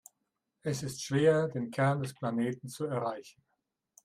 [0.63, 3.43] Es ist schwer, den Kern des Planeten zu erreichen.